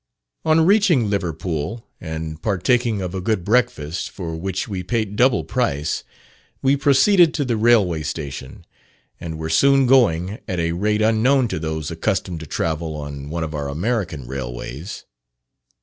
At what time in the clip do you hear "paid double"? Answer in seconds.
4.81-5.43